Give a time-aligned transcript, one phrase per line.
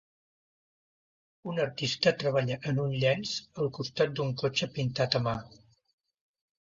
[1.51, 5.37] Un artista treballa en un llenç al costat d'un cotxe pintat a mà.